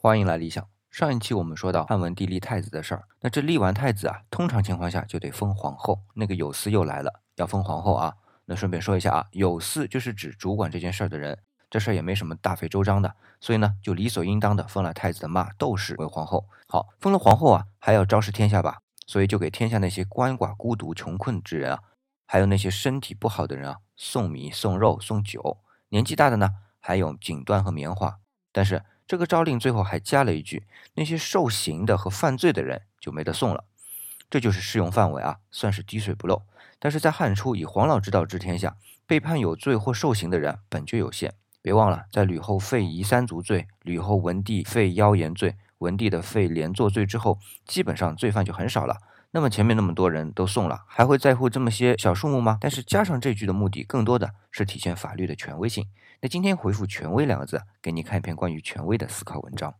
[0.00, 0.64] 欢迎来理想。
[0.92, 5.98] 上一期我们说到汉文帝立太子的事儿，那这立完太子啊，通常情况下就得封皇后。
[6.14, 8.14] 那个有司又来了，要封皇后啊。
[8.44, 11.36] 那顺便说一下啊，有司就是指主管这件事儿的人，
[11.68, 16.48] 这事儿也没什么大费周章的，所以呢，就理所应当的封了太子的妈窦氏为皇后。
[16.68, 18.78] 好，封了皇后啊，还要昭示天下吧，
[19.08, 21.80] 所以就给天下那些鳏寡孤独穷困之人啊，
[22.24, 25.58] 还有那些身体不好的人啊，送米送肉送酒，
[25.88, 28.20] 年纪大的呢，还有锦缎和棉花。
[28.52, 33.64] 但是这个诏令最后还加了一句：那些受刑的和犯罪的人就没得送了。
[34.28, 36.42] 这就是适用范围啊，算是滴水不漏。
[36.78, 41.32] 但是在汉初以黄老之道治天下，被判有罪或受刑的人本就有限。
[41.62, 48.98] 别忘了，在吕后废夷三族罪、吕后文帝废妖言罪、文帝的废连坐罪之后，基本上罪犯就很少了。
[49.30, 52.56] 那么前面那么多人都送了，还会在乎这么些小数目吗？
[52.60, 55.86] 但是加上这句的目的，更多的是体现法律的权威性。
[56.20, 59.74] 那今天回复“权威”两个字，给你看一篇关于权威的思考文章。